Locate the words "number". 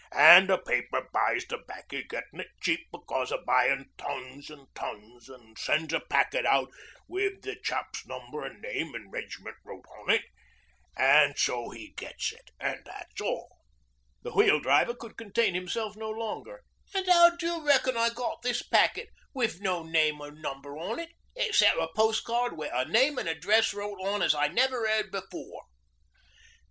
8.07-8.43, 20.31-20.79